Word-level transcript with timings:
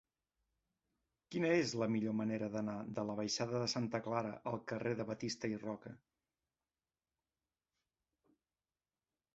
Quina 1.33 1.51
és 1.57 1.73
la 1.81 1.87
millor 1.95 2.15
manera 2.21 2.47
d'anar 2.55 2.77
de 2.99 3.03
la 3.09 3.17
baixada 3.19 3.61
de 3.65 3.67
Santa 3.75 4.01
Clara 4.09 4.33
al 4.53 4.59
carrer 4.73 4.95
de 5.01 5.09
Batista 5.11 5.53
i 5.53 5.61
Roca? 5.67 5.97